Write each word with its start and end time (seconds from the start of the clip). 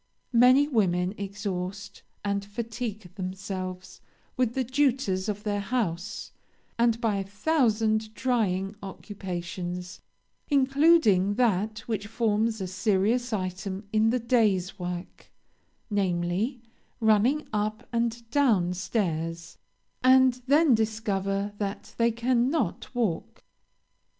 Many 0.33 0.67
women 0.67 1.13
exhaust 1.15 2.01
and 2.25 2.43
fatigue 2.43 3.13
themselves 3.13 4.01
with 4.35 4.55
the 4.55 4.63
duties 4.63 5.29
of 5.29 5.43
their 5.43 5.59
house, 5.59 6.31
and 6.79 6.99
by 6.99 7.17
a 7.17 7.23
thousand 7.23 8.15
trying 8.15 8.75
occupations, 8.81 10.01
including 10.49 11.35
that 11.35 11.81
which 11.87 12.07
forms 12.07 12.59
a 12.59 12.65
serious 12.65 13.31
item 13.31 13.87
in 13.93 14.09
the 14.09 14.17
day's 14.19 14.79
work, 14.79 15.31
namely, 15.91 16.63
running 16.99 17.47
up 17.53 17.87
and 17.93 18.27
down 18.31 18.73
stairs, 18.73 19.59
and 20.03 20.41
then 20.47 20.73
discover 20.73 21.53
that 21.59 21.93
they 21.99 22.09
cannot 22.09 22.87
walk. 22.95 23.43